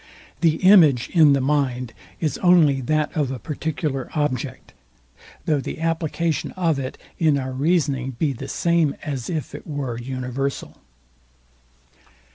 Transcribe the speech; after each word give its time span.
The 0.39 0.55
image 0.63 1.09
in 1.11 1.33
the 1.33 1.41
mind 1.41 1.93
is 2.19 2.39
only 2.39 2.81
that 2.81 3.15
of 3.15 3.29
a 3.29 3.37
particular 3.37 4.09
object, 4.15 4.73
though 5.45 5.59
the 5.61 5.79
application 5.79 6.53
of 6.53 6.79
it 6.79 6.97
in 7.19 7.37
our 7.37 7.51
reasoning 7.51 8.15
be 8.17 8.33
the 8.33 8.47
same, 8.47 8.95
as 9.03 9.29
if 9.29 9.53
it 9.53 9.67
were 9.67 9.99
universal. 9.99 10.77